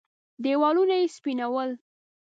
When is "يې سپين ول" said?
0.99-1.71